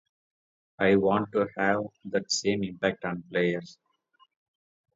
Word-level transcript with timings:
I 0.79 0.95
want 0.95 1.31
to 1.33 1.47
have 1.59 1.81
that 2.05 2.31
same 2.31 2.63
impact 2.63 3.05
on 3.05 3.21
players. 3.29 3.77